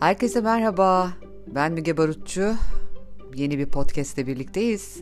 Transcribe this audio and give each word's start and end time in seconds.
Herkese 0.00 0.40
merhaba. 0.40 1.12
Ben 1.46 1.72
Müge 1.72 1.96
Barutçu. 1.96 2.54
Yeni 3.34 3.58
bir 3.58 3.66
podcast'te 3.66 4.26
birlikteyiz. 4.26 5.00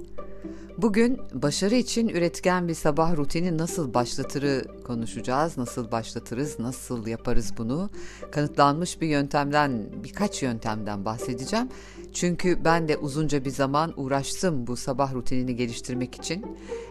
Bugün 0.79 1.21
başarı 1.33 1.75
için 1.75 2.09
üretken 2.09 2.69
bir 2.69 2.75
sabah 2.75 3.17
rutini 3.17 3.59
nasıl 3.59 3.95
başlatırı 3.95 4.65
konuşacağız. 4.85 5.59
Nasıl 5.59 5.91
başlatırız, 5.91 6.59
nasıl 6.59 7.07
yaparız 7.07 7.53
bunu? 7.59 7.91
Kanıtlanmış 8.33 9.01
bir 9.01 9.09
yöntemden, 9.09 9.87
birkaç 10.05 10.43
yöntemden 10.43 11.05
bahsedeceğim. 11.05 11.69
Çünkü 12.17 12.65
ben 12.65 12.89
de 12.89 12.97
uzunca 12.97 13.45
bir 13.45 13.51
zaman 13.51 13.93
uğraştım 13.97 14.67
bu 14.67 14.77
sabah 14.77 15.15
rutinini 15.15 15.57
geliştirmek 15.57 16.15
için. 16.15 16.47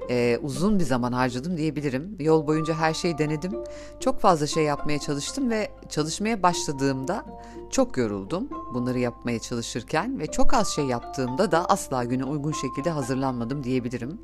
Ee, 0.09 0.40
uzun 0.41 0.80
bir 0.80 0.84
zaman 0.84 1.12
harcadım 1.12 1.58
diyebilirim. 1.58 2.16
Yol 2.20 2.48
boyunca 2.48 2.73
her 2.73 2.94
şeyi 2.94 3.18
denedim. 3.18 3.52
Çok 4.00 4.20
fazla 4.20 4.48
şey 4.48 4.63
yapmaya 4.63 4.99
çalıştım 4.99 5.49
ve 5.49 5.72
çalışmaya 5.90 6.44
başladığımda 6.44 7.26
çok 7.72 7.98
yoruldum 7.98 8.49
bunları 8.73 8.99
yapmaya 8.99 9.40
çalışırken 9.40 10.20
ve 10.20 10.27
çok 10.27 10.54
az 10.54 10.68
şey 10.68 10.85
yaptığımda 10.85 11.52
da 11.52 11.66
asla 11.70 12.04
güne 12.04 12.23
uygun 12.23 12.52
şekilde 12.52 12.90
hazırlanmadım 12.90 13.63
diyebilirim. 13.63 14.21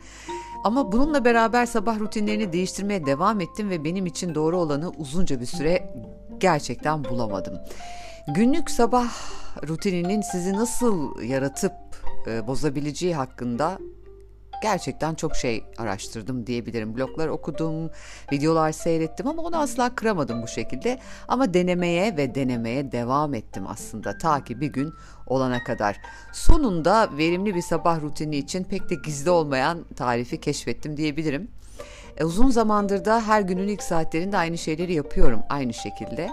Ama 0.64 0.92
bununla 0.92 1.26
beraber 1.26 1.66
sabah 1.66 2.00
rutinlerini 2.00 2.54
değiştirmeye 2.54 3.06
devam 3.06 3.42
ettim 3.42 3.70
ve 3.70 3.84
benim 3.84 4.06
için 4.06 4.36
doğru 4.36 4.58
olanı 4.58 4.90
uzunca 4.90 5.40
bir 5.40 5.46
süre 5.46 5.94
gerçekten 6.40 7.04
bulamadım. 7.04 7.54
Günlük 8.28 8.72
sabah 8.72 9.10
rutininin 9.68 10.22
sizi 10.22 10.54
nasıl 10.54 11.22
yaratıp 11.22 11.74
e, 12.28 12.48
bozabileceği 12.48 13.16
hakkında 13.16 13.78
gerçekten 14.62 15.16
çok 15.16 15.36
şey 15.36 15.64
araştırdım 15.78 16.48
diyebilirim. 16.48 16.98
Bloglar 16.98 17.28
okudum, 17.28 17.90
videolar 18.32 18.72
seyrettim 18.72 19.28
ama 19.28 19.42
onu 19.42 19.58
asla 19.58 19.96
kıramadım 19.96 20.44
bu 20.44 20.48
şekilde. 20.48 21.00
Ama 21.28 21.54
denemeye 21.54 22.18
ve 22.18 22.36
denemeye 22.36 22.92
devam 22.92 23.34
ettim 23.34 23.64
aslında 23.68 24.18
ta 24.18 24.44
ki 24.44 24.62
bir 24.62 24.68
gün 24.68 24.94
olana 25.28 25.64
kadar. 25.64 26.02
Sonunda 26.34 27.10
verimli 27.18 27.56
bir 27.56 27.62
sabah 27.62 28.02
rutini 28.02 28.38
için 28.38 28.64
pek 28.64 28.90
de 28.90 28.96
gizli 28.96 29.30
olmayan 29.30 29.86
tarifi 29.96 30.40
keşfettim 30.40 30.98
diyebilirim. 30.98 31.52
E, 32.18 32.26
uzun 32.26 32.50
zamandır 32.50 33.06
da 33.06 33.22
her 33.22 33.42
günün 33.42 33.68
ilk 33.68 33.84
saatlerinde 33.84 34.38
aynı 34.38 34.58
şeyleri 34.58 34.94
yapıyorum 34.94 35.40
aynı 35.50 35.74
şekilde. 35.74 36.30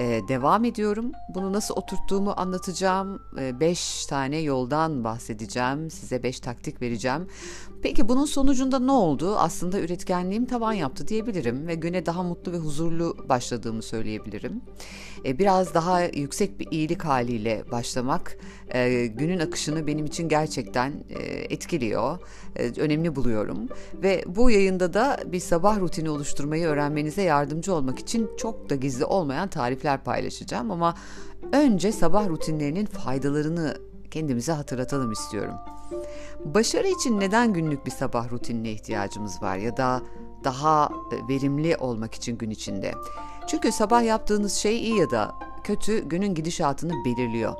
E, 0.00 0.28
devam 0.28 0.64
ediyorum. 0.64 1.12
Bunu 1.34 1.52
nasıl 1.52 1.74
oturttuğumu 1.74 2.34
anlatacağım. 2.36 3.22
5 3.60 4.04
e, 4.04 4.08
tane 4.08 4.38
yoldan 4.38 5.04
bahsedeceğim. 5.04 5.90
Size 5.90 6.22
5 6.22 6.40
taktik 6.40 6.82
vereceğim. 6.82 7.26
Peki 7.82 8.08
bunun 8.08 8.24
sonucunda 8.24 8.78
ne 8.78 8.92
oldu? 8.92 9.36
Aslında 9.36 9.80
üretkenliğim 9.80 10.46
tavan 10.46 10.72
yaptı 10.72 11.08
diyebilirim 11.08 11.66
ve 11.66 11.74
güne 11.74 12.06
daha 12.06 12.22
mutlu 12.22 12.52
ve 12.52 12.56
huzurlu 12.56 13.16
başladığımı 13.28 13.82
söyleyebilirim. 13.82 14.62
E, 15.24 15.38
biraz 15.38 15.74
daha 15.74 16.02
yüksek 16.02 16.60
bir 16.60 16.68
iyilik 16.70 17.04
haliyle 17.04 17.64
başlamak 17.72 18.38
e, 18.74 19.06
günün 19.06 19.38
akışını 19.38 19.86
benim 19.86 20.06
için 20.06 20.28
gerçekten 20.28 20.92
e, 21.10 21.22
etkiliyor. 21.24 22.18
Önemli 22.76 23.16
buluyorum 23.16 23.68
ve 23.94 24.24
bu 24.26 24.50
yayında 24.50 24.94
da 24.94 25.18
bir 25.26 25.40
sabah 25.40 25.80
rutini 25.80 26.10
oluşturmayı 26.10 26.66
öğrenmenize 26.66 27.22
yardımcı 27.22 27.74
olmak 27.74 27.98
için 27.98 28.30
çok 28.38 28.70
da 28.70 28.74
gizli 28.74 29.04
olmayan 29.04 29.48
tarifler 29.48 29.89
paylaşacağım 29.98 30.70
ama 30.70 30.94
önce 31.52 31.92
sabah 31.92 32.28
rutinlerinin 32.28 32.86
faydalarını 32.86 33.76
kendimize 34.10 34.52
hatırlatalım 34.52 35.12
istiyorum. 35.12 35.54
Başarı 36.44 36.88
için 36.88 37.20
neden 37.20 37.52
günlük 37.52 37.86
bir 37.86 37.90
sabah 37.90 38.30
rutinine 38.30 38.70
ihtiyacımız 38.70 39.42
var 39.42 39.56
ya 39.56 39.76
da 39.76 40.02
daha 40.44 40.90
verimli 41.28 41.76
olmak 41.76 42.14
için 42.14 42.38
gün 42.38 42.50
içinde? 42.50 42.92
Çünkü 43.46 43.72
sabah 43.72 44.04
yaptığınız 44.04 44.54
şey 44.54 44.82
iyi 44.82 44.98
ya 44.98 45.10
da 45.10 45.34
kötü 45.64 46.08
günün 46.08 46.34
gidişatını 46.34 46.92
belirliyor. 47.04 47.54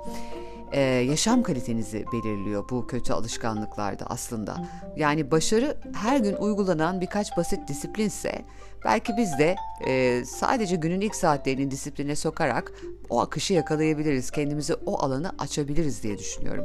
Ee, 0.72 0.80
yaşam 0.80 1.42
kalitenizi 1.42 2.04
belirliyor 2.12 2.68
bu 2.70 2.86
kötü 2.86 3.12
alışkanlıklarda 3.12 4.04
aslında. 4.06 4.56
Yani 4.96 5.30
başarı 5.30 5.76
her 5.94 6.20
gün 6.20 6.34
uygulanan 6.34 7.00
birkaç 7.00 7.36
basit 7.36 7.68
disiplinse 7.68 8.44
belki 8.84 9.12
biz 9.16 9.38
de 9.38 9.56
e, 9.86 10.24
sadece 10.24 10.76
günün 10.76 11.00
ilk 11.00 11.14
saatlerini 11.14 11.70
disipline 11.70 12.16
sokarak 12.16 12.72
o 13.10 13.20
akışı 13.20 13.54
yakalayabiliriz, 13.54 14.30
kendimizi 14.30 14.74
o 14.74 14.98
alanı 14.98 15.32
açabiliriz 15.38 16.02
diye 16.02 16.18
düşünüyorum. 16.18 16.64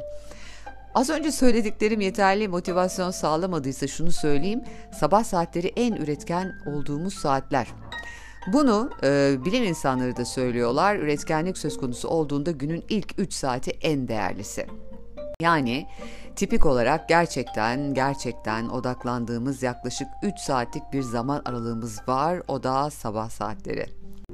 Az 0.96 1.10
önce 1.10 1.32
söylediklerim 1.32 2.02
yeterli 2.02 2.48
motivasyon 2.48 3.12
sağlamadıysa 3.12 3.88
şunu 3.88 4.12
söyleyeyim. 4.12 4.62
Sabah 5.00 5.24
saatleri 5.24 5.74
en 5.76 5.94
üretken 5.94 6.52
olduğumuz 6.66 7.14
saatler. 7.14 7.68
Bunu 8.48 8.90
e, 9.04 9.38
bilim 9.46 9.64
insanları 9.64 10.18
da 10.18 10.26
söylüyorlar. 10.26 10.96
Üretkenlik 10.96 11.58
söz 11.58 11.78
konusu 11.78 12.08
olduğunda 12.08 12.52
günün 12.52 12.84
ilk 12.90 13.20
3 13.20 13.34
saati 13.34 13.72
en 13.72 14.08
değerlisi. 14.08 14.68
Yani 15.42 15.88
tipik 16.36 16.66
olarak 16.66 17.10
gerçekten 17.10 17.94
gerçekten 17.94 18.70
odaklandığımız 18.70 19.64
yaklaşık 19.64 20.08
3 20.24 20.40
saatlik 20.40 20.84
bir 20.94 21.02
zaman 21.02 21.42
aralığımız 21.46 22.00
var. 22.08 22.42
O 22.48 22.64
da 22.64 22.90
sabah 22.90 23.30
saatleri. 23.30 23.86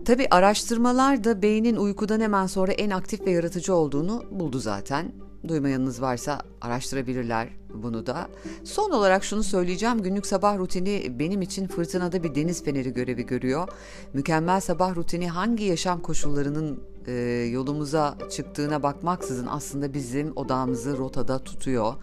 Tabi 0.05 0.27
araştırmalar 0.31 1.23
da 1.23 1.41
beynin 1.41 1.75
uykudan 1.75 2.19
hemen 2.19 2.47
sonra 2.47 2.71
en 2.71 2.89
aktif 2.89 3.21
ve 3.21 3.31
yaratıcı 3.31 3.75
olduğunu 3.75 4.23
buldu 4.31 4.59
zaten. 4.59 5.11
Duymayanınız 5.47 6.01
varsa 6.01 6.41
araştırabilirler 6.61 7.49
bunu 7.73 8.05
da. 8.05 8.27
Son 8.63 8.91
olarak 8.91 9.23
şunu 9.23 9.43
söyleyeceğim. 9.43 10.01
Günlük 10.01 10.25
sabah 10.25 10.57
rutini 10.57 11.19
benim 11.19 11.41
için 11.41 11.67
fırtınada 11.67 12.23
bir 12.23 12.35
deniz 12.35 12.63
feneri 12.63 12.93
görevi 12.93 13.25
görüyor. 13.25 13.67
Mükemmel 14.13 14.61
sabah 14.61 14.95
rutini 14.95 15.29
hangi 15.29 15.63
yaşam 15.63 16.01
koşullarının 16.01 16.83
e, 17.07 17.11
yolumuza 17.51 18.17
çıktığına 18.31 18.83
bakmaksızın 18.83 19.47
aslında 19.47 19.93
bizim 19.93 20.37
odağımızı 20.37 20.97
rotada 20.97 21.39
tutuyor. 21.43 21.93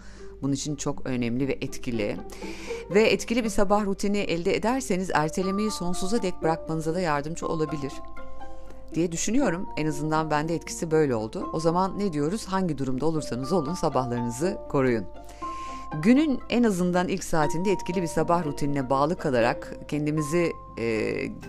Bunun 0.41 0.53
için 0.53 0.75
çok 0.75 1.05
önemli 1.05 1.47
ve 1.47 1.57
etkili. 1.61 2.17
Ve 2.93 3.03
etkili 3.03 3.43
bir 3.43 3.49
sabah 3.49 3.85
rutini 3.85 4.17
elde 4.17 4.55
ederseniz 4.55 5.09
ertelemeyi 5.13 5.71
sonsuza 5.71 6.21
dek 6.21 6.41
bırakmanıza 6.41 6.95
da 6.95 6.99
yardımcı 6.99 7.47
olabilir 7.47 7.91
diye 8.95 9.11
düşünüyorum. 9.11 9.69
En 9.77 9.87
azından 9.87 10.31
bende 10.31 10.55
etkisi 10.55 10.91
böyle 10.91 11.15
oldu. 11.15 11.49
O 11.53 11.59
zaman 11.59 11.99
ne 11.99 12.13
diyoruz? 12.13 12.45
Hangi 12.45 12.77
durumda 12.77 13.05
olursanız 13.05 13.51
olun 13.51 13.73
sabahlarınızı 13.73 14.57
koruyun. 14.69 15.05
Günün 16.01 16.39
en 16.49 16.63
azından 16.63 17.07
ilk 17.07 17.23
saatinde 17.23 17.71
etkili 17.71 18.01
bir 18.01 18.07
sabah 18.07 18.45
rutinine 18.45 18.89
bağlı 18.89 19.17
kalarak 19.17 19.75
kendimizi 19.87 20.51
e, 20.79 20.83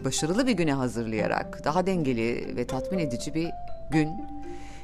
başarılı 0.05 0.47
bir 0.47 0.53
güne 0.53 0.73
hazırlayarak 0.73 1.65
daha 1.65 1.87
dengeli 1.87 2.57
ve 2.57 2.67
tatmin 2.67 2.99
edici 2.99 3.35
bir 3.35 3.51
gün 3.91 4.09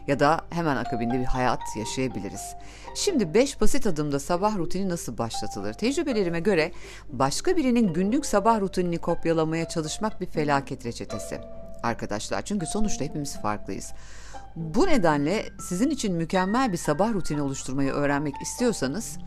ya 0.06 0.20
da 0.20 0.40
hemen 0.50 0.76
akabinde 0.76 1.20
bir 1.20 1.24
hayat 1.24 1.60
yaşayabiliriz. 1.76 2.54
Şimdi 2.94 3.34
5 3.34 3.60
basit 3.60 3.86
adımda 3.86 4.18
sabah 4.20 4.56
rutini 4.56 4.88
nasıl 4.88 5.18
başlatılır? 5.18 5.72
Tecrübelerime 5.72 6.40
göre 6.40 6.72
başka 7.08 7.56
birinin 7.56 7.92
günlük 7.92 8.26
sabah 8.26 8.60
rutinini 8.60 8.98
kopyalamaya 8.98 9.68
çalışmak 9.68 10.20
bir 10.20 10.26
felaket 10.26 10.86
reçetesi 10.86 11.40
arkadaşlar. 11.86 12.42
Çünkü 12.42 12.66
sonuçta 12.66 13.04
hepimiz 13.04 13.40
farklıyız. 13.40 13.92
Bu 14.56 14.86
nedenle 14.86 15.44
sizin 15.68 15.90
için 15.90 16.14
mükemmel 16.14 16.72
bir 16.72 16.76
sabah 16.76 17.12
rutini 17.12 17.42
oluşturmayı 17.42 17.92
öğrenmek 17.92 18.34
istiyorsanız 18.42 19.18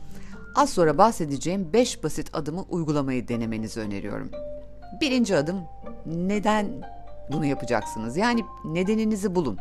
az 0.56 0.70
sonra 0.70 0.98
bahsedeceğim 0.98 1.74
5 1.74 2.04
basit 2.04 2.30
adımı 2.34 2.62
uygulamayı 2.62 3.28
denemenizi 3.28 3.80
öneriyorum. 3.80 4.32
Birinci 5.02 5.36
adım 5.36 5.64
neden 6.06 6.68
bunu 7.32 7.46
yapacaksınız? 7.46 8.18
Yani 8.18 8.46
nedeninizi 8.66 9.36
bulun. 9.36 9.58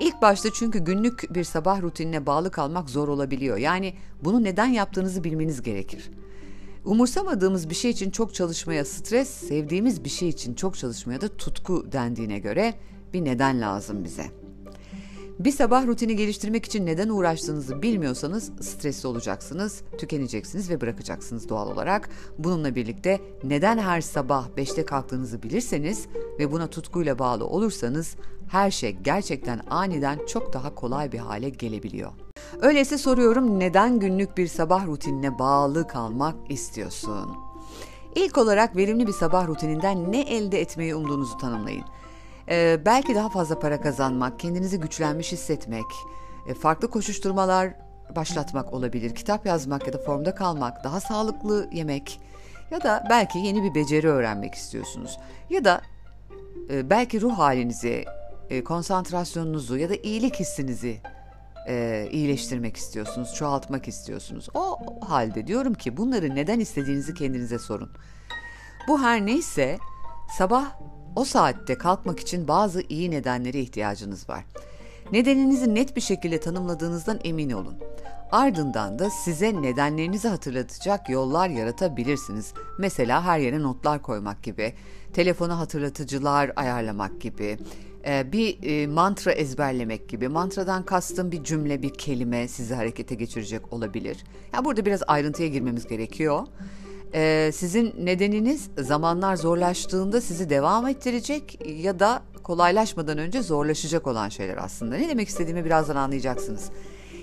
İlk 0.00 0.22
başta 0.22 0.48
çünkü 0.54 0.78
günlük 0.78 1.34
bir 1.34 1.44
sabah 1.44 1.82
rutinine 1.82 2.26
bağlı 2.26 2.50
kalmak 2.50 2.90
zor 2.90 3.08
olabiliyor. 3.08 3.56
Yani 3.56 3.94
bunu 4.24 4.44
neden 4.44 4.66
yaptığınızı 4.66 5.24
bilmeniz 5.24 5.62
gerekir. 5.62 6.10
Umursamadığımız 6.84 7.70
bir 7.70 7.74
şey 7.74 7.90
için 7.90 8.10
çok 8.10 8.34
çalışmaya 8.34 8.84
stres, 8.84 9.28
sevdiğimiz 9.28 10.04
bir 10.04 10.08
şey 10.08 10.28
için 10.28 10.54
çok 10.54 10.78
çalışmaya 10.78 11.20
da 11.20 11.28
tutku 11.28 11.92
dendiğine 11.92 12.38
göre 12.38 12.74
bir 13.12 13.24
neden 13.24 13.60
lazım 13.60 14.04
bize. 14.04 14.26
Bir 15.38 15.52
sabah 15.52 15.86
rutini 15.86 16.16
geliştirmek 16.16 16.64
için 16.64 16.86
neden 16.86 17.08
uğraştığınızı 17.08 17.82
bilmiyorsanız 17.82 18.52
stresli 18.60 19.06
olacaksınız, 19.08 19.82
tükeneceksiniz 19.98 20.70
ve 20.70 20.80
bırakacaksınız 20.80 21.48
doğal 21.48 21.70
olarak. 21.70 22.08
Bununla 22.38 22.74
birlikte 22.74 23.20
neden 23.44 23.78
her 23.78 24.00
sabah 24.00 24.48
5'te 24.56 24.84
kalktığınızı 24.84 25.42
bilirseniz 25.42 26.06
ve 26.38 26.52
buna 26.52 26.66
tutkuyla 26.66 27.18
bağlı 27.18 27.46
olursanız 27.46 28.16
her 28.48 28.70
şey 28.70 28.90
gerçekten 28.90 29.60
aniden 29.70 30.18
çok 30.26 30.52
daha 30.52 30.74
kolay 30.74 31.12
bir 31.12 31.18
hale 31.18 31.48
gelebiliyor. 31.48 32.12
Öyleyse 32.60 32.98
soruyorum 32.98 33.60
neden 33.60 33.98
günlük 33.98 34.36
bir 34.36 34.46
sabah 34.46 34.86
rutinine 34.86 35.38
bağlı 35.38 35.86
kalmak 35.86 36.34
istiyorsun? 36.48 37.36
İlk 38.14 38.38
olarak 38.38 38.76
verimli 38.76 39.06
bir 39.06 39.12
sabah 39.12 39.46
rutininden 39.46 40.12
ne 40.12 40.20
elde 40.20 40.60
etmeyi 40.60 40.94
umduğunuzu 40.94 41.38
tanımlayın. 41.38 41.84
Ee, 42.48 42.80
belki 42.86 43.14
daha 43.14 43.28
fazla 43.28 43.58
para 43.58 43.80
kazanmak, 43.80 44.38
kendinizi 44.38 44.80
güçlenmiş 44.80 45.32
hissetmek, 45.32 45.84
e, 46.46 46.54
farklı 46.54 46.90
koşuşturmalar 46.90 47.74
başlatmak 48.16 48.72
olabilir, 48.72 49.14
kitap 49.14 49.46
yazmak 49.46 49.86
ya 49.86 49.92
da 49.92 49.98
formda 49.98 50.34
kalmak, 50.34 50.84
daha 50.84 51.00
sağlıklı 51.00 51.68
yemek 51.72 52.20
ya 52.70 52.82
da 52.82 53.06
belki 53.10 53.38
yeni 53.38 53.62
bir 53.62 53.74
beceri 53.74 54.08
öğrenmek 54.08 54.54
istiyorsunuz. 54.54 55.18
Ya 55.50 55.64
da 55.64 55.80
e, 56.70 56.90
belki 56.90 57.20
ruh 57.20 57.38
halinizi 57.38 58.04
e, 58.50 58.64
konsantrasyonunuzu 58.64 59.76
ya 59.76 59.90
da 59.90 59.94
iyilik 59.94 60.40
hissinizi 60.40 61.00
e, 61.68 62.08
iyileştirmek 62.10 62.76
istiyorsunuz, 62.76 63.34
çoğaltmak 63.34 63.88
istiyorsunuz. 63.88 64.48
O 64.54 64.78
halde 65.00 65.46
diyorum 65.46 65.74
ki 65.74 65.96
bunları 65.96 66.34
neden 66.34 66.60
istediğinizi 66.60 67.14
kendinize 67.14 67.58
sorun. 67.58 67.90
Bu 68.88 69.02
her 69.02 69.26
neyse 69.26 69.78
sabah 70.38 70.72
o 71.16 71.24
saatte 71.24 71.78
kalkmak 71.78 72.20
için 72.20 72.48
bazı 72.48 72.82
iyi 72.88 73.10
nedenlere 73.10 73.60
ihtiyacınız 73.60 74.28
var. 74.28 74.44
Nedeninizi 75.12 75.74
net 75.74 75.96
bir 75.96 76.00
şekilde 76.00 76.40
tanımladığınızdan 76.40 77.20
emin 77.24 77.50
olun. 77.50 77.78
Ardından 78.32 78.98
da 78.98 79.10
size 79.10 79.62
nedenlerinizi 79.62 80.28
hatırlatacak 80.28 81.08
yollar 81.08 81.48
yaratabilirsiniz. 81.48 82.54
Mesela 82.78 83.24
her 83.24 83.38
yere 83.38 83.62
notlar 83.62 84.02
koymak 84.02 84.42
gibi, 84.42 84.74
telefona 85.12 85.58
hatırlatıcılar 85.58 86.52
ayarlamak 86.56 87.20
gibi, 87.20 87.58
e, 88.06 88.32
bir 88.32 88.58
e, 88.62 88.86
mantra 88.86 89.32
ezberlemek 89.32 90.08
gibi. 90.08 90.28
Mantradan 90.28 90.82
kastım 90.82 91.32
bir 91.32 91.44
cümle, 91.44 91.82
bir 91.82 91.94
kelime 91.94 92.48
sizi 92.48 92.74
harekete 92.74 93.14
geçirecek 93.14 93.72
olabilir. 93.72 94.24
Ya 94.52 94.64
burada 94.64 94.84
biraz 94.84 95.02
ayrıntıya 95.06 95.48
girmemiz 95.48 95.86
gerekiyor. 95.86 96.46
E, 97.14 97.50
sizin 97.54 97.94
nedeniniz 98.06 98.70
zamanlar 98.78 99.36
zorlaştığında 99.36 100.20
sizi 100.20 100.50
devam 100.50 100.88
ettirecek 100.88 101.58
ya 101.66 101.98
da 102.00 102.22
kolaylaşmadan 102.42 103.18
önce 103.18 103.42
zorlaşacak 103.42 104.06
olan 104.06 104.28
şeyler 104.28 104.56
aslında. 104.56 104.96
Ne 104.96 105.08
demek 105.08 105.28
istediğimi 105.28 105.64
birazdan 105.64 105.96
anlayacaksınız. 105.96 106.70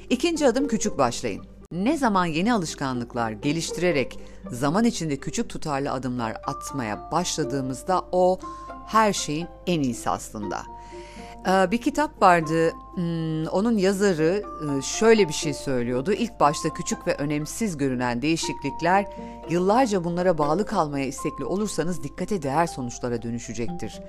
İkinci 0.10 0.48
adım 0.48 0.68
küçük 0.68 0.98
başlayın. 0.98 1.46
Ne 1.72 1.98
zaman 1.98 2.26
yeni 2.26 2.54
alışkanlıklar 2.54 3.32
geliştirerek 3.32 4.20
zaman 4.52 4.86
içinde 4.86 5.18
küçük 5.18 5.50
tutarlı 5.50 5.92
adımlar 5.92 6.38
atmaya 6.48 7.12
başladığımızda 7.12 8.02
o 8.12 8.40
her 8.88 9.14
şeyin 9.14 9.48
en 9.68 9.82
iyisi 9.82 10.10
aslında. 10.10 10.64
Ee, 11.48 11.72
bir 11.72 11.78
kitap 11.78 12.22
vardı, 12.22 12.72
hmm, 12.96 13.46
onun 13.46 13.78
yazarı 13.78 14.44
e, 14.80 14.82
şöyle 14.82 15.28
bir 15.28 15.34
şey 15.34 15.54
söylüyordu. 15.54 16.14
İlk 16.14 16.40
başta 16.40 16.70
küçük 16.70 17.08
ve 17.08 17.16
önemsiz 17.16 17.78
görünen 17.78 18.22
değişiklikler 18.22 19.06
yıllarca 19.50 20.04
bunlara 20.04 20.38
bağlı 20.38 20.66
kalmaya 20.66 21.06
istekli 21.06 21.46
olursanız 21.46 22.04
dikkate 22.04 22.42
değer 22.42 22.68
sonuçlara 22.68 23.22
dönüşecektir 23.22 24.02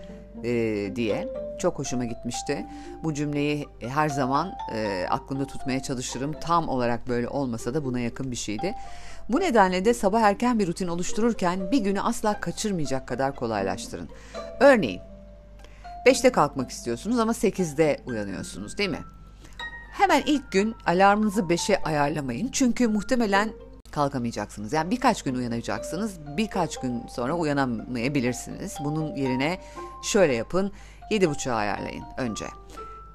e, 0.44 0.96
diye. 0.96 1.28
Çok 1.58 1.78
hoşuma 1.78 2.04
gitmişti. 2.04 2.66
Bu 3.04 3.14
cümleyi 3.14 3.66
her 3.80 4.08
zaman 4.08 4.52
e, 4.74 5.06
aklımda 5.10 5.46
tutmaya 5.46 5.82
çalışırım. 5.82 6.32
Tam 6.40 6.68
olarak 6.68 7.08
böyle 7.08 7.28
olmasa 7.28 7.74
da 7.74 7.84
buna 7.84 8.00
yakın 8.00 8.30
bir 8.30 8.36
şeydi. 8.36 8.74
Bu 9.32 9.40
nedenle 9.40 9.84
de 9.84 9.94
sabah 9.94 10.20
erken 10.20 10.58
bir 10.58 10.66
rutin 10.66 10.88
oluştururken 10.88 11.70
bir 11.70 11.78
günü 11.78 12.00
asla 12.00 12.40
kaçırmayacak 12.40 13.08
kadar 13.08 13.36
kolaylaştırın. 13.36 14.08
Örneğin 14.60 15.00
5'te 16.06 16.32
kalkmak 16.32 16.70
istiyorsunuz 16.70 17.18
ama 17.18 17.32
8'de 17.32 18.00
uyanıyorsunuz 18.06 18.78
değil 18.78 18.90
mi? 18.90 19.04
Hemen 19.92 20.22
ilk 20.26 20.52
gün 20.52 20.74
alarmınızı 20.86 21.40
5'e 21.40 21.76
ayarlamayın. 21.76 22.48
Çünkü 22.52 22.88
muhtemelen 22.88 23.52
kalkamayacaksınız. 23.90 24.72
Yani 24.72 24.90
birkaç 24.90 25.22
gün 25.22 25.34
uyanacaksınız. 25.34 26.18
Birkaç 26.36 26.80
gün 26.80 27.06
sonra 27.06 27.34
uyanamayabilirsiniz. 27.34 28.76
Bunun 28.84 29.16
yerine 29.16 29.60
şöyle 30.02 30.34
yapın. 30.34 30.72
7.30'a 31.10 31.54
ayarlayın 31.54 32.04
önce. 32.18 32.44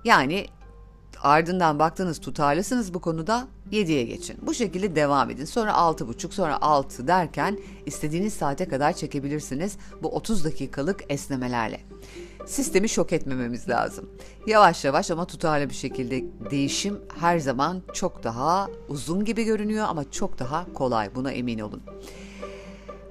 Yani 0.03 0.45
ardından 1.21 1.79
baktınız 1.79 2.19
tutarlısınız 2.19 2.93
bu 2.93 3.01
konuda 3.01 3.47
7'ye 3.71 4.03
geçin. 4.03 4.37
Bu 4.41 4.53
şekilde 4.53 4.95
devam 4.95 5.29
edin. 5.29 5.45
Sonra 5.45 5.71
6.30 5.71 6.31
sonra 6.31 6.61
6 6.61 7.07
derken 7.07 7.59
istediğiniz 7.85 8.33
saate 8.33 8.67
kadar 8.67 8.93
çekebilirsiniz 8.93 9.77
bu 10.03 10.09
30 10.09 10.45
dakikalık 10.45 11.03
esnemelerle. 11.09 11.79
Sistemi 12.45 12.89
şok 12.89 13.13
etmememiz 13.13 13.69
lazım. 13.69 14.09
Yavaş 14.47 14.85
yavaş 14.85 15.11
ama 15.11 15.25
tutarlı 15.25 15.69
bir 15.69 15.75
şekilde 15.75 16.23
değişim 16.51 16.99
her 17.19 17.39
zaman 17.39 17.81
çok 17.93 18.23
daha 18.23 18.67
uzun 18.89 19.25
gibi 19.25 19.43
görünüyor 19.43 19.85
ama 19.89 20.11
çok 20.11 20.39
daha 20.39 20.73
kolay. 20.73 21.15
Buna 21.15 21.31
emin 21.31 21.59
olun. 21.59 21.81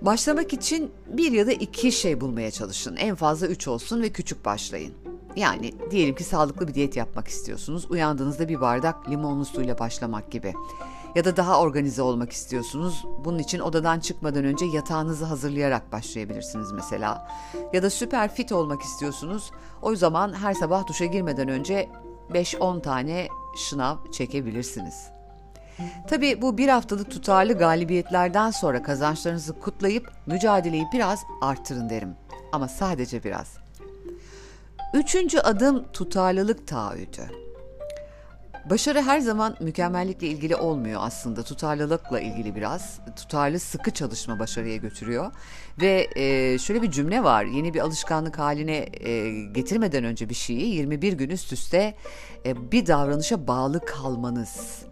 Başlamak 0.02 0.52
için 0.52 0.90
bir 1.06 1.32
ya 1.32 1.46
da 1.46 1.52
iki 1.52 1.92
şey 1.92 2.20
bulmaya 2.20 2.50
çalışın. 2.50 2.96
En 2.96 3.14
fazla 3.14 3.46
üç 3.46 3.68
olsun 3.68 4.02
ve 4.02 4.08
küçük 4.08 4.44
başlayın. 4.44 5.05
Yani 5.36 5.72
diyelim 5.90 6.14
ki 6.14 6.24
sağlıklı 6.24 6.68
bir 6.68 6.74
diyet 6.74 6.96
yapmak 6.96 7.28
istiyorsunuz. 7.28 7.90
Uyandığınızda 7.90 8.48
bir 8.48 8.60
bardak 8.60 9.10
limonlu 9.10 9.44
suyla 9.44 9.78
başlamak 9.78 10.30
gibi. 10.30 10.54
Ya 11.14 11.24
da 11.24 11.36
daha 11.36 11.60
organize 11.60 12.02
olmak 12.02 12.32
istiyorsunuz. 12.32 13.04
Bunun 13.24 13.38
için 13.38 13.58
odadan 13.58 14.00
çıkmadan 14.00 14.44
önce 14.44 14.64
yatağınızı 14.66 15.24
hazırlayarak 15.24 15.92
başlayabilirsiniz 15.92 16.72
mesela. 16.72 17.28
Ya 17.72 17.82
da 17.82 17.90
süper 17.90 18.34
fit 18.34 18.52
olmak 18.52 18.82
istiyorsunuz. 18.82 19.50
O 19.82 19.96
zaman 19.96 20.34
her 20.34 20.54
sabah 20.54 20.86
duşa 20.86 21.04
girmeden 21.04 21.48
önce 21.48 21.88
5-10 22.30 22.82
tane 22.82 23.28
şınav 23.56 23.96
çekebilirsiniz. 24.12 25.10
Tabii 26.08 26.42
bu 26.42 26.58
bir 26.58 26.68
haftalık 26.68 27.10
tutarlı 27.10 27.52
galibiyetlerden 27.52 28.50
sonra 28.50 28.82
kazançlarınızı 28.82 29.60
kutlayıp 29.60 30.12
mücadeleyi 30.26 30.86
biraz 30.92 31.22
arttırın 31.42 31.90
derim. 31.90 32.16
Ama 32.52 32.68
sadece 32.68 33.24
biraz. 33.24 33.65
Üçüncü 34.94 35.38
adım 35.38 35.84
tutarlılık 35.92 36.66
taahhüdü. 36.66 37.30
Başarı 38.70 39.02
her 39.02 39.20
zaman 39.20 39.56
mükemmellikle 39.60 40.26
ilgili 40.26 40.56
olmuyor 40.56 41.00
aslında. 41.04 41.42
Tutarlılıkla 41.42 42.20
ilgili 42.20 42.54
biraz. 42.54 43.00
Tutarlı 43.16 43.58
sıkı 43.58 43.90
çalışma 43.90 44.38
başarıya 44.38 44.76
götürüyor. 44.76 45.32
Ve 45.80 46.08
e, 46.16 46.58
şöyle 46.58 46.82
bir 46.82 46.90
cümle 46.90 47.24
var. 47.24 47.44
Yeni 47.44 47.74
bir 47.74 47.80
alışkanlık 47.80 48.38
haline 48.38 48.88
e, 49.00 49.30
getirmeden 49.52 50.04
önce 50.04 50.28
bir 50.28 50.34
şeyi 50.34 50.74
21 50.74 51.12
gün 51.12 51.30
üst 51.30 51.52
üste 51.52 51.94
e, 52.46 52.72
bir 52.72 52.86
davranışa 52.86 53.46
bağlı 53.46 53.84
kalmanız 53.84 54.82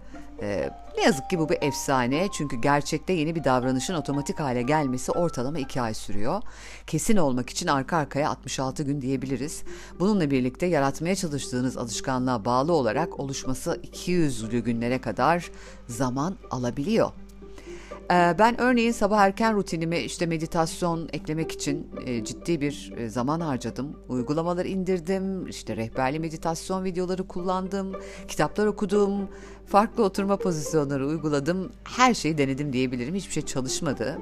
ee, 0.43 0.71
ne 0.97 1.03
yazık 1.03 1.31
ki 1.31 1.39
bu 1.39 1.49
bir 1.49 1.59
efsane 1.61 2.29
çünkü 2.33 2.57
gerçekte 2.57 3.13
yeni 3.13 3.35
bir 3.35 3.45
davranışın 3.45 3.95
otomatik 3.95 4.41
hale 4.41 4.63
gelmesi 4.63 5.13
ortalama 5.13 5.59
2 5.59 5.81
ay 5.81 5.95
sürüyor. 5.95 6.43
Kesin 6.87 7.17
olmak 7.17 7.51
için 7.51 7.67
arka 7.67 7.97
arkaya 7.97 8.31
66 8.31 8.83
gün 8.83 9.03
diyebiliriz. 9.03 9.63
Bununla 10.01 10.31
birlikte 10.31 10.67
yaratmaya 10.67 11.17
çalıştığınız 11.17 11.77
alışkanlığa 11.77 12.45
bağlı 12.45 12.73
olarak 12.73 13.21
oluşması 13.21 13.81
200'lü 13.93 14.59
günlere 14.59 15.01
kadar 15.01 15.51
zaman 15.89 16.37
alabiliyor. 16.51 17.11
Ee, 18.11 18.35
ben 18.39 18.61
örneğin 18.61 18.93
sabah 18.93 19.19
erken 19.19 19.57
rutinime 19.57 20.01
işte 20.01 20.27
meditasyon 20.27 21.09
eklemek 21.13 21.53
için 21.53 21.91
e, 22.07 22.25
ciddi 22.25 22.61
bir 22.61 22.93
e, 22.97 23.09
zaman 23.09 23.41
harcadım. 23.41 23.97
Uygulamalar 24.09 24.65
indirdim, 24.65 25.47
işte 25.47 25.77
rehberli 25.77 26.21
meditasyon 26.21 26.85
videoları 26.85 27.29
kullandım, 27.29 27.93
kitaplar 28.29 28.67
okudum, 28.67 29.29
farklı 29.67 30.05
oturma 30.05 30.37
pozisyonları 30.37 31.07
uyguladım. 31.07 31.73
Her 31.85 32.15
şeyi 32.15 32.39
denedim 32.39 32.73
diyebilirim. 32.73 33.15
Hiçbir 33.15 33.33
şey 33.33 33.43
çalışmadı. 33.43 34.19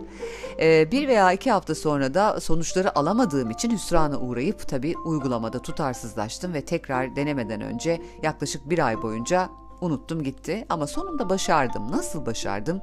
Ee, 0.60 0.90
bir 0.92 1.08
veya 1.08 1.32
iki 1.32 1.50
hafta 1.50 1.74
sonra 1.74 2.14
da 2.14 2.40
sonuçları 2.40 2.98
alamadığım 2.98 3.50
için 3.50 3.70
hüsrana 3.70 4.20
uğrayıp 4.20 4.68
tabii 4.68 4.94
uygulamada 5.04 5.62
tutarsızlaştım 5.62 6.54
ve 6.54 6.64
tekrar 6.64 7.16
denemeden 7.16 7.60
önce 7.60 8.02
yaklaşık 8.22 8.70
bir 8.70 8.86
ay 8.86 9.02
boyunca 9.02 9.48
unuttum 9.80 10.22
gitti. 10.22 10.66
Ama 10.68 10.86
sonunda 10.86 11.30
başardım. 11.30 11.92
Nasıl 11.92 12.26
başardım? 12.26 12.80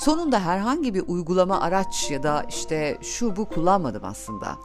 Sonunda 0.00 0.44
herhangi 0.44 0.94
bir 0.94 1.04
uygulama 1.06 1.60
araç 1.60 2.10
ya 2.10 2.22
da 2.22 2.46
işte 2.48 2.98
şu 3.02 3.36
bu 3.36 3.48
kullanmadım 3.48 4.04
aslında. 4.04 4.56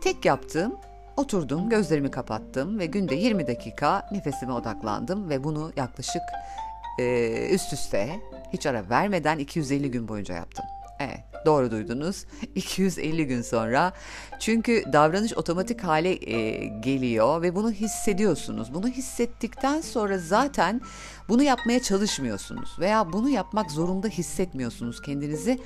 Tek 0.00 0.24
yaptığım 0.24 0.76
oturdum, 1.16 1.68
gözlerimi 1.68 2.10
kapattım 2.10 2.78
ve 2.78 2.86
günde 2.86 3.14
20 3.14 3.46
dakika 3.46 4.08
nefesime 4.12 4.52
odaklandım 4.52 5.28
ve 5.28 5.44
bunu 5.44 5.72
yaklaşık 5.76 6.22
e, 6.98 7.48
üst 7.50 7.72
üste 7.72 8.20
hiç 8.52 8.66
ara 8.66 8.90
vermeden 8.90 9.38
250 9.38 9.90
gün 9.90 10.08
boyunca 10.08 10.34
yaptım. 10.34 10.64
Evet, 11.00 11.29
doğru 11.46 11.70
duydunuz. 11.70 12.24
250 12.54 13.26
gün 13.26 13.42
sonra. 13.42 13.92
Çünkü 14.40 14.84
davranış 14.92 15.36
otomatik 15.36 15.80
hale 15.84 16.30
e, 16.30 16.66
geliyor 16.66 17.42
ve 17.42 17.54
bunu 17.54 17.70
hissediyorsunuz. 17.70 18.74
Bunu 18.74 18.88
hissettikten 18.88 19.80
sonra 19.80 20.18
zaten 20.18 20.80
bunu 21.28 21.42
yapmaya 21.42 21.82
çalışmıyorsunuz 21.82 22.76
veya 22.78 23.12
bunu 23.12 23.28
yapmak 23.28 23.70
zorunda 23.70 24.08
hissetmiyorsunuz 24.08 25.02
kendinizi. 25.02 25.58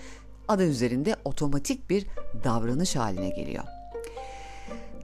Adı 0.49 0.65
üzerinde 0.65 1.17
otomatik 1.25 1.91
bir 1.91 2.07
davranış 2.45 2.97
haline 2.97 3.29
geliyor. 3.29 3.65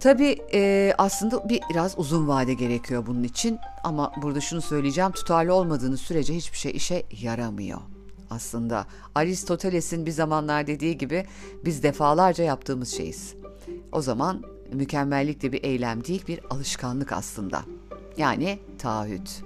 Tabii 0.01 0.39
e, 0.53 0.93
aslında 0.99 1.49
bir 1.49 1.61
biraz 1.71 1.99
uzun 1.99 2.29
vade 2.29 2.55
gerekiyor 2.55 3.07
bunun 3.07 3.25
için 3.25 3.59
ama 3.85 4.13
burada 4.23 4.41
şunu 4.41 4.63
söyleyeceğim 4.63 5.13
tutarlı 5.13 5.55
olmadığınız 5.55 6.01
sürece 6.01 6.35
hiçbir 6.35 6.59
şey 6.59 6.73
işe 6.73 7.03
yaramıyor 7.21 7.81
aslında. 8.31 8.87
Aristoteles'in 9.15 10.07
bir 10.07 10.11
zamanlar 10.11 10.67
dediği 10.67 10.99
gibi 10.99 11.27
biz 11.65 11.83
defalarca 11.83 12.45
yaptığımız 12.45 12.89
şeyiz. 12.89 13.35
O 13.93 14.03
zaman 14.03 14.43
mükemmellik 14.73 15.43
de 15.43 15.53
bir 15.53 15.65
eylem 15.65 16.05
değil 16.05 16.25
bir 16.29 16.41
alışkanlık 16.51 17.13
aslında. 17.13 17.63
Yani 18.17 18.59
taahhüt. 18.79 19.43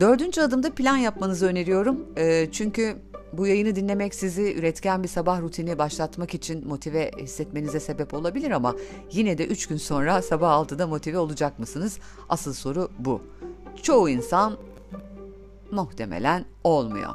Dördüncü 0.00 0.40
adımda 0.40 0.74
plan 0.74 0.96
yapmanızı 0.96 1.46
öneriyorum. 1.46 2.06
E, 2.16 2.48
çünkü 2.52 2.96
bu 3.32 3.46
yayını 3.46 3.76
dinlemek 3.76 4.14
sizi 4.14 4.54
üretken 4.54 5.02
bir 5.02 5.08
sabah 5.08 5.40
rutini 5.40 5.78
başlatmak 5.78 6.34
için 6.34 6.68
motive 6.68 7.10
hissetmenize 7.18 7.80
sebep 7.80 8.14
olabilir 8.14 8.50
ama 8.50 8.74
yine 9.12 9.38
de 9.38 9.46
3 9.46 9.66
gün 9.66 9.76
sonra 9.76 10.22
sabah 10.22 10.52
6'da 10.52 10.86
motive 10.86 11.18
olacak 11.18 11.58
mısınız? 11.58 11.98
Asıl 12.28 12.52
soru 12.52 12.88
bu. 12.98 13.20
Çoğu 13.82 14.08
insan 14.08 14.56
muhtemelen 15.74 16.44
olmuyor. 16.64 17.14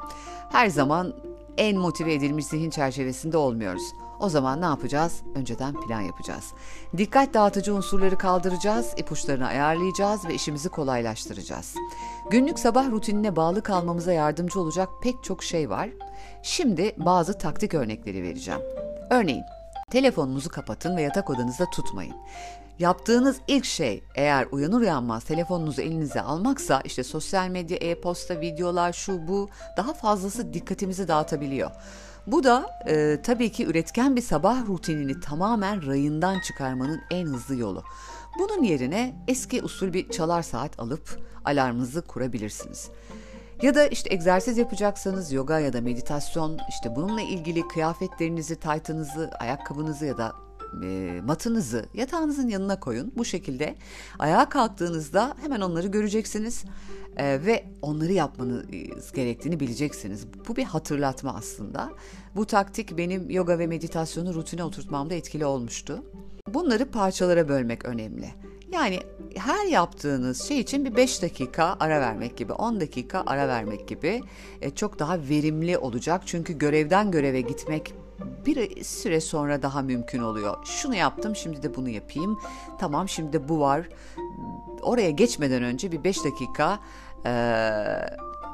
Her 0.52 0.68
zaman 0.68 1.14
en 1.58 1.78
motive 1.78 2.14
edilmiş 2.14 2.46
zihin 2.46 2.70
çerçevesinde 2.70 3.38
olmuyoruz. 3.38 3.84
O 4.20 4.30
zaman 4.30 4.62
ne 4.62 4.66
yapacağız? 4.66 5.22
Önceden 5.36 5.82
plan 5.82 6.02
yapacağız. 6.02 6.54
Dikkat 6.98 7.34
dağıtıcı 7.34 7.74
unsurları 7.74 8.18
kaldıracağız, 8.18 8.94
ipuçlarını 8.98 9.48
ayarlayacağız 9.48 10.26
ve 10.26 10.34
işimizi 10.34 10.70
kolaylaştıracağız. 10.70 11.76
Günlük 12.32 12.60
sabah 12.60 12.92
rutinine 12.92 13.36
bağlı 13.36 13.64
kalmamıza 13.64 14.14
yardımcı 14.14 14.60
olacak 14.60 14.90
pek 15.04 15.24
çok 15.24 15.44
şey 15.44 15.70
var. 15.70 15.90
Şimdi 16.44 16.96
bazı 16.98 17.38
taktik 17.38 17.74
örnekleri 17.74 18.24
vereceğim. 18.24 18.62
Örneğin, 19.10 19.44
telefonunuzu 19.92 20.50
kapatın 20.50 20.98
ve 20.98 21.02
yatak 21.02 21.30
odanızda 21.30 21.66
tutmayın. 21.70 22.16
Yaptığınız 22.80 23.38
ilk 23.48 23.66
şey 23.66 24.04
eğer 24.16 24.48
uyanır 24.52 24.82
uyanmaz 24.82 25.24
telefonunuzu 25.24 25.82
elinize 25.82 26.22
almaksa 26.22 26.82
işte 26.86 27.04
sosyal 27.04 27.48
medya, 27.48 27.78
e-posta, 27.78 28.42
videolar 28.42 28.94
şu 28.94 29.28
bu 29.28 29.50
daha 29.78 29.94
fazlası 29.94 30.54
dikkatimizi 30.54 31.08
dağıtabiliyor. 31.08 31.72
Bu 32.28 32.44
da 32.44 32.70
e, 32.88 33.22
tabii 33.24 33.52
ki 33.52 33.66
üretken 33.66 34.16
bir 34.16 34.22
sabah 34.22 34.68
rutinini 34.68 35.20
tamamen 35.20 35.88
rayından 35.88 36.40
çıkarmanın 36.40 37.02
en 37.12 37.26
hızlı 37.26 37.56
yolu. 37.56 37.84
Bunun 38.40 38.64
yerine 38.64 39.16
eski 39.28 39.64
usul 39.64 39.94
bir 39.94 40.10
çalar 40.10 40.42
saat 40.42 40.80
alıp 40.80 41.22
alarmınızı 41.46 42.02
kurabilirsiniz. 42.02 42.90
Ya 43.62 43.76
da 43.76 43.88
işte 43.88 44.14
egzersiz 44.14 44.58
yapacaksanız 44.58 45.32
yoga 45.32 45.60
ya 45.60 45.74
da 45.74 45.82
meditasyon 45.82 46.60
işte 46.70 46.96
bununla 46.96 47.22
ilgili 47.22 47.68
kıyafetlerinizi, 47.68 48.56
taytınızı, 48.56 49.32
ayakkabınızı 49.40 50.06
ya 50.06 50.18
da 50.18 50.49
e, 50.84 51.22
matınızı 51.26 51.86
yatağınızın 51.94 52.48
yanına 52.48 52.80
koyun. 52.80 53.12
Bu 53.18 53.26
şekilde 53.26 53.76
ayağa 54.20 54.50
kalktığınızda 54.50 55.36
hemen 55.42 55.62
onları 55.62 55.88
göreceksiniz 55.88 56.64
e, 57.18 57.46
ve 57.46 57.66
onları 57.82 58.14
yapmanız 58.14 59.12
gerektiğini 59.14 59.60
bileceksiniz. 59.60 60.28
Bu 60.48 60.56
bir 60.56 60.64
hatırlatma 60.64 61.36
aslında. 61.36 61.90
Bu 62.36 62.46
taktik 62.46 62.98
benim 62.98 63.30
yoga 63.30 63.60
ve 63.60 63.68
meditasyonu 63.68 64.34
rutine 64.34 64.64
oturtmamda 64.64 65.14
etkili 65.14 65.46
olmuştu. 65.46 66.04
Bunları 66.48 66.92
parçalara 66.92 67.50
bölmek 67.50 67.86
önemli. 67.86 68.30
Yani 68.72 69.00
her 69.36 69.66
yaptığınız 69.66 70.42
şey 70.42 70.60
için 70.60 70.86
bir 70.86 70.96
5 70.96 71.22
dakika 71.22 71.78
ara 71.80 72.02
vermek 72.02 72.38
gibi, 72.38 72.54
10 72.54 72.80
dakika 72.80 73.24
ara 73.26 73.48
vermek 73.48 73.88
gibi 73.88 74.22
e, 74.62 74.70
çok 74.70 75.00
daha 75.00 75.20
verimli 75.30 75.78
olacak. 75.78 76.22
Çünkü 76.26 76.58
görevden 76.58 77.12
göreve 77.12 77.42
gitmek 77.42 77.94
bir 78.46 78.84
süre 78.84 79.22
sonra 79.22 79.62
daha 79.62 79.82
mümkün 79.82 80.20
oluyor. 80.20 80.58
Şunu 80.66 80.96
yaptım 80.96 81.36
şimdi 81.36 81.64
de 81.64 81.76
bunu 81.76 81.90
yapayım. 81.90 82.40
Tamam 82.80 83.10
şimdi 83.10 83.34
de 83.34 83.50
bu 83.50 83.60
var. 83.60 83.90
Oraya 84.82 85.10
geçmeden 85.10 85.64
önce 85.64 85.92
bir 85.92 86.04
5 86.04 86.26
dakika 86.26 86.80
e, 87.26 87.30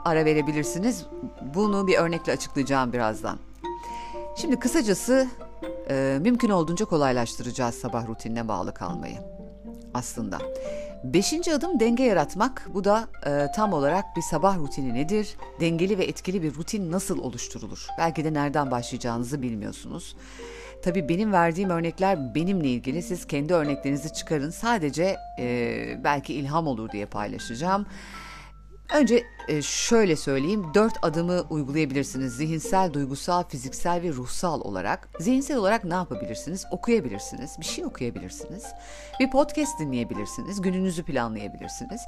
ara 0.05 0.25
verebilirsiniz. 0.25 1.05
Bunu 1.55 1.87
bir 1.87 1.97
örnekle 1.97 2.31
açıklayacağım 2.31 2.93
birazdan. 2.93 3.37
Şimdi 4.35 4.59
kısacası 4.59 5.27
e, 5.89 6.17
mümkün 6.21 6.49
olduğunca 6.49 6.85
kolaylaştıracağız 6.85 7.75
sabah 7.75 8.07
rutinine 8.07 8.47
bağlı 8.47 8.73
kalmayı 8.73 9.17
aslında. 9.93 10.37
Beşinci 11.13 11.53
adım 11.53 11.79
denge 11.79 12.03
yaratmak. 12.03 12.67
Bu 12.73 12.83
da 12.83 13.07
e, 13.25 13.51
tam 13.55 13.73
olarak 13.73 14.05
bir 14.15 14.21
sabah 14.21 14.57
rutini 14.57 14.93
nedir? 14.93 15.35
Dengeli 15.59 15.97
ve 15.97 16.03
etkili 16.03 16.43
bir 16.43 16.55
rutin 16.55 16.91
nasıl 16.91 17.19
oluşturulur? 17.19 17.87
Belki 17.97 18.25
de 18.25 18.33
nereden 18.33 18.71
başlayacağınızı 18.71 19.41
bilmiyorsunuz. 19.41 20.15
Tabii 20.83 21.09
benim 21.09 21.33
verdiğim 21.33 21.69
örnekler 21.69 22.35
benimle 22.35 22.67
ilgili. 22.67 23.03
Siz 23.03 23.27
kendi 23.27 23.53
örneklerinizi 23.53 24.13
çıkarın. 24.13 24.49
Sadece 24.49 25.15
e, 25.39 26.03
belki 26.03 26.33
ilham 26.33 26.67
olur 26.67 26.91
diye 26.91 27.05
paylaşacağım. 27.05 27.85
Önce 28.93 29.23
e, 29.47 29.61
şöyle 29.61 30.15
söyleyeyim, 30.15 30.65
dört 30.73 30.93
adımı 31.01 31.41
uygulayabilirsiniz. 31.49 32.33
Zihinsel, 32.33 32.93
duygusal, 32.93 33.43
fiziksel 33.43 34.01
ve 34.01 34.09
ruhsal 34.09 34.61
olarak. 34.61 35.09
Zihinsel 35.19 35.57
olarak 35.57 35.83
ne 35.83 35.93
yapabilirsiniz? 35.93 36.65
Okuyabilirsiniz, 36.71 37.55
bir 37.59 37.65
şey 37.65 37.85
okuyabilirsiniz. 37.85 38.63
Bir 39.19 39.31
podcast 39.31 39.79
dinleyebilirsiniz, 39.79 40.61
gününüzü 40.61 41.03
planlayabilirsiniz. 41.03 42.01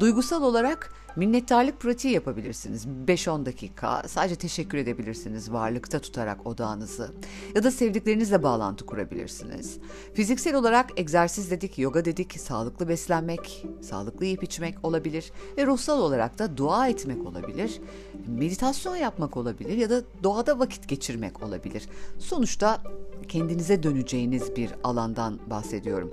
Duygusal 0.00 0.42
olarak 0.42 0.92
minnettarlık 1.16 1.80
pratiği 1.80 2.14
yapabilirsiniz. 2.14 2.86
5-10 3.06 3.46
dakika 3.46 4.02
sadece 4.06 4.36
teşekkür 4.36 4.78
edebilirsiniz 4.78 5.52
varlıkta 5.52 5.98
tutarak 5.98 6.46
odağınızı. 6.46 7.10
Ya 7.54 7.62
da 7.62 7.70
sevdiklerinizle 7.70 8.42
bağlantı 8.42 8.86
kurabilirsiniz. 8.86 9.78
Fiziksel 10.14 10.54
olarak 10.54 10.90
egzersiz 10.96 11.50
dedik, 11.50 11.78
yoga 11.78 12.04
dedik, 12.04 12.40
sağlıklı 12.40 12.88
beslenmek, 12.88 13.66
sağlıklı 13.80 14.24
yiyip 14.24 14.42
içmek 14.42 14.84
olabilir. 14.84 15.32
Ve 15.56 15.66
ruhsal 15.66 16.00
olarak 16.00 16.38
da 16.38 16.56
dua 16.56 16.88
etmek 16.88 17.26
olabilir, 17.26 17.80
meditasyon 18.26 18.96
yapmak 18.96 19.36
olabilir 19.36 19.76
ya 19.76 19.90
da 19.90 20.02
doğada 20.22 20.58
vakit 20.58 20.88
geçirmek 20.88 21.42
olabilir. 21.42 21.88
Sonuçta 22.18 22.82
kendinize 23.28 23.82
döneceğiniz 23.82 24.56
bir 24.56 24.70
alandan 24.84 25.38
bahsediyorum. 25.50 26.10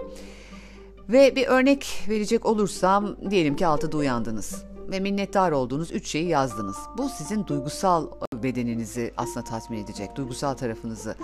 Ve 1.09 1.35
bir 1.35 1.47
örnek 1.47 2.05
verecek 2.09 2.45
olursam 2.45 3.15
diyelim 3.29 3.55
ki 3.55 3.67
altıda 3.67 3.97
uyandınız 3.97 4.63
ve 4.91 4.99
minnettar 4.99 5.51
olduğunuz 5.51 5.91
üç 5.91 6.07
şeyi 6.07 6.27
yazdınız. 6.27 6.77
Bu 6.97 7.09
sizin 7.09 7.47
duygusal 7.47 8.07
bedeninizi 8.33 9.13
aslında 9.17 9.43
tatmin 9.43 9.83
edecek, 9.83 10.15
duygusal 10.15 10.53
tarafınızı. 10.53 11.15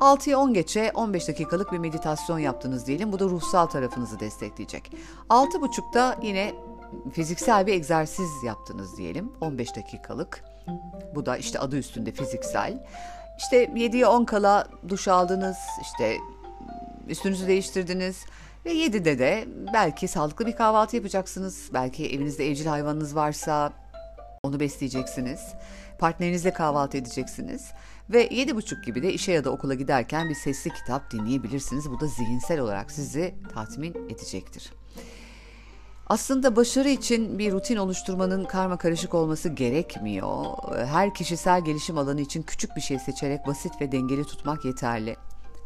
6'ya 0.00 0.38
10 0.38 0.54
geçe 0.54 0.92
15 0.94 1.28
dakikalık 1.28 1.72
bir 1.72 1.78
meditasyon 1.78 2.38
yaptınız 2.38 2.86
diyelim. 2.86 3.12
Bu 3.12 3.18
da 3.18 3.24
ruhsal 3.24 3.66
tarafınızı 3.66 4.20
destekleyecek. 4.20 4.92
6.30'da 5.30 6.18
yine 6.22 6.54
fiziksel 7.12 7.66
bir 7.66 7.72
egzersiz 7.72 8.30
yaptınız 8.44 8.96
diyelim 8.96 9.32
15 9.40 9.76
dakikalık. 9.76 10.44
Bu 11.14 11.26
da 11.26 11.36
işte 11.36 11.58
adı 11.58 11.76
üstünde 11.76 12.12
fiziksel. 12.12 12.84
İşte 13.38 13.64
7'ye 13.64 14.06
10 14.06 14.24
kala 14.24 14.66
duş 14.88 15.08
aldınız, 15.08 15.56
işte 15.82 16.16
üstünüzü 17.08 17.48
değiştirdiniz 17.48 18.24
ve 18.68 18.74
7'de 18.74 19.18
de 19.18 19.48
belki 19.72 20.08
sağlıklı 20.08 20.46
bir 20.46 20.56
kahvaltı 20.56 20.96
yapacaksınız. 20.96 21.70
Belki 21.74 22.06
evinizde 22.06 22.48
evcil 22.48 22.66
hayvanınız 22.66 23.16
varsa 23.16 23.72
onu 24.42 24.60
besleyeceksiniz. 24.60 25.40
Partnerinizle 25.98 26.52
kahvaltı 26.52 26.96
edeceksiniz. 26.96 27.70
Ve 28.10 28.28
yedi 28.32 28.56
buçuk 28.56 28.84
gibi 28.84 29.02
de 29.02 29.12
işe 29.12 29.32
ya 29.32 29.44
da 29.44 29.50
okula 29.50 29.74
giderken 29.74 30.28
bir 30.28 30.34
sesli 30.34 30.70
kitap 30.70 31.10
dinleyebilirsiniz. 31.10 31.90
Bu 31.90 32.00
da 32.00 32.06
zihinsel 32.06 32.60
olarak 32.60 32.90
sizi 32.90 33.34
tatmin 33.54 33.94
edecektir. 34.10 34.72
Aslında 36.06 36.56
başarı 36.56 36.88
için 36.88 37.38
bir 37.38 37.52
rutin 37.52 37.76
oluşturmanın 37.76 38.44
karma 38.44 38.78
karışık 38.78 39.14
olması 39.14 39.48
gerekmiyor. 39.48 40.44
Her 40.86 41.14
kişisel 41.14 41.64
gelişim 41.64 41.98
alanı 41.98 42.20
için 42.20 42.42
küçük 42.42 42.76
bir 42.76 42.80
şey 42.80 42.98
seçerek 42.98 43.46
basit 43.46 43.72
ve 43.80 43.92
dengeli 43.92 44.24
tutmak 44.24 44.64
yeterli 44.64 45.16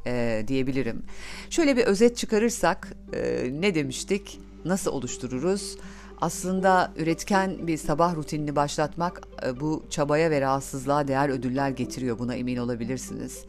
e, 0.07 0.45
diyebilirim. 0.49 1.03
Şöyle 1.51 1.77
bir 1.77 1.85
özet 1.85 2.17
çıkarırsak 2.17 2.93
e, 3.13 3.51
ne 3.61 3.75
demiştik? 3.75 4.41
Nasıl 4.65 4.91
oluştururuz? 4.91 5.77
Aslında 6.21 6.93
üretken 6.97 7.67
bir 7.67 7.77
sabah 7.77 8.17
rutinini 8.17 8.57
başlatmak 8.57 9.23
e, 9.47 9.61
bu 9.61 9.85
çabaya 9.91 10.31
ve 10.31 10.41
rahatsızlığa 10.41 11.09
değer 11.09 11.29
ödüller 11.29 11.71
getiriyor. 11.71 12.19
Buna 12.19 12.35
emin 12.35 12.57
olabilirsiniz. 12.57 13.45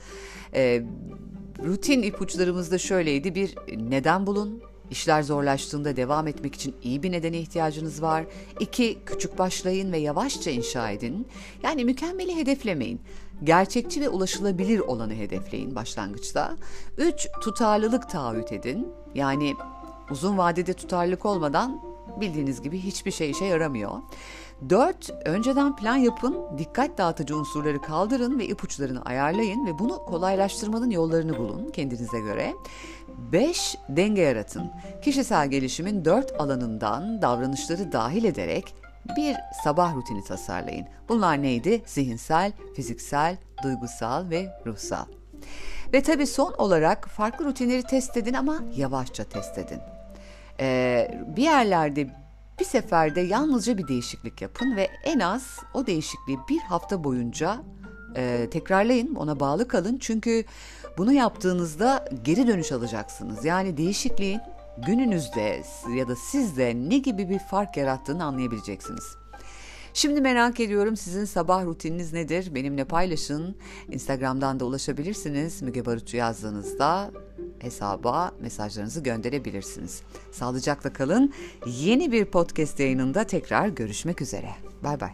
E, 0.54 0.84
rutin 1.66 2.02
ipuçlarımız 2.02 2.72
da 2.72 2.78
şöyleydi. 2.78 3.36
Bir 3.36 3.56
neden 3.78 4.28
bulun, 4.28 4.64
İşler 4.92 5.24
zorlaştığında 5.24 5.96
devam 5.96 6.28
etmek 6.28 6.56
için 6.56 6.76
iyi 6.84 7.04
bir 7.04 7.12
nedene 7.12 7.40
ihtiyacınız 7.40 8.02
var. 8.02 8.26
İki, 8.60 8.98
küçük 9.06 9.38
başlayın 9.38 9.92
ve 9.92 9.98
yavaşça 9.98 10.52
inşa 10.52 10.92
edin. 10.92 11.28
Yani 11.64 11.86
mükemmeli 11.86 12.36
hedeflemeyin. 12.36 13.02
Gerçekçi 13.44 14.02
ve 14.02 14.10
ulaşılabilir 14.10 14.80
olanı 14.80 15.14
hedefleyin 15.14 15.76
başlangıçta. 15.76 16.56
Üç, 16.98 17.28
tutarlılık 17.42 18.10
taahhüt 18.10 18.52
edin. 18.52 18.88
Yani 19.16 19.54
uzun 20.12 20.38
vadede 20.38 20.74
tutarlılık 20.74 21.26
olmadan 21.26 21.82
bildiğiniz 22.22 22.62
gibi 22.62 22.80
hiçbir 22.80 23.12
şey 23.12 23.30
işe 23.30 23.46
yaramıyor. 23.46 23.92
4. 24.70 25.10
Önceden 25.26 25.76
plan 25.76 25.96
yapın, 25.96 26.38
dikkat 26.58 26.98
dağıtıcı 26.98 27.38
unsurları 27.38 27.82
kaldırın 27.82 28.40
ve 28.40 28.48
ipuçlarını 28.48 29.02
ayarlayın 29.02 29.66
ve 29.66 29.80
bunu 29.80 30.06
kolaylaştırmanın 30.06 30.90
yollarını 30.90 31.38
bulun 31.38 31.70
kendinize 31.70 32.20
göre. 32.20 32.54
5. 33.32 33.78
Denge 33.90 34.22
yaratın. 34.22 34.72
Kişisel 35.04 35.48
gelişimin 35.48 36.06
4 36.06 36.42
alanından 36.42 37.22
davranışları 37.22 37.92
dahil 37.92 38.24
ederek 38.24 38.76
bir 39.18 39.36
sabah 39.64 39.96
rutini 39.96 40.24
tasarlayın. 40.24 40.88
Bunlar 41.10 41.42
neydi? 41.42 41.82
Zihinsel, 41.86 42.52
fiziksel, 42.76 43.38
duygusal 43.64 44.30
ve 44.30 44.60
ruhsal. 44.66 45.06
Ve 45.94 46.04
tabii 46.04 46.28
son 46.28 46.54
olarak 46.54 47.08
farklı 47.08 47.46
rutinleri 47.46 47.84
test 47.84 48.18
edin 48.18 48.34
ama 48.34 48.64
yavaşça 48.76 49.24
test 49.24 49.58
edin. 49.58 49.80
Ee, 50.60 51.12
bir 51.36 51.44
yerlerde 51.44 52.10
bir 52.60 52.66
seferde 52.66 53.22
yalnızca 53.22 53.78
bir 53.78 53.88
değişiklik 53.88 54.42
yapın 54.42 54.76
ve 54.76 54.90
en 55.04 55.20
az 55.20 55.60
o 55.74 55.88
değişikliği 55.88 56.40
bir 56.50 56.60
hafta 56.60 57.04
boyunca 57.04 57.64
Ee, 58.16 58.48
tekrarlayın, 58.52 59.16
ona 59.16 59.40
bağlı 59.40 59.68
kalın 59.68 59.98
çünkü 59.98 60.46
bunu 60.98 61.14
yaptığınızda 61.14 62.06
geri 62.24 62.48
dönüş 62.48 62.72
alacaksınız. 62.72 63.46
Yani 63.46 63.78
değişikliğin 63.78 64.42
gününüzde 64.78 65.64
ya 65.96 66.08
da 66.08 66.16
sizde 66.16 66.76
ne 66.76 66.98
gibi 66.98 67.30
bir 67.30 67.40
fark 67.40 67.78
yarattığını 67.78 68.24
anlayabileceksiniz. 68.24 69.16
Şimdi 69.94 70.22
merak 70.22 70.60
ediyorum 70.60 70.98
sizin 70.98 71.26
sabah 71.26 71.66
rutininiz 71.66 72.14
nedir? 72.14 72.56
Benimle 72.56 72.84
paylaşın. 72.84 73.56
Instagram'dan 73.92 74.60
da 74.60 74.66
ulaşabilirsiniz. 74.66 75.62
Müge 75.62 75.86
Barutçu 75.86 76.18
yazdığınızda 76.18 77.12
hesaba 77.60 78.32
mesajlarınızı 78.42 79.04
gönderebilirsiniz. 79.04 80.02
Sağlıcakla 80.32 80.94
kalın. 80.94 81.34
Yeni 81.66 82.12
bir 82.12 82.26
podcast 82.26 82.80
yayınında 82.80 83.24
tekrar 83.24 83.68
görüşmek 83.68 84.22
üzere. 84.22 84.50
Bay 84.84 85.00
bay. 85.00 85.12